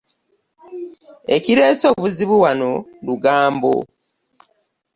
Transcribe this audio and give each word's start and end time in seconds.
Ekireese 1.35 1.85
obuzibu 1.93 2.35
wano 2.43 2.71
lugambo. 3.05 3.73